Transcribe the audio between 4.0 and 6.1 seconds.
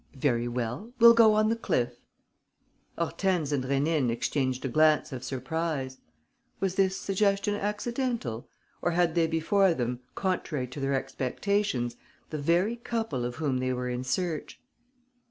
exchanged a glance of surprise.